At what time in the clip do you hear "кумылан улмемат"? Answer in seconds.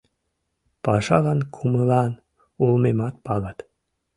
1.55-3.15